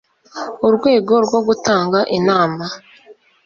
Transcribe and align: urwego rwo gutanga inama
urwego 0.67 1.13
rwo 1.25 1.39
gutanga 1.47 1.99
inama 2.17 2.65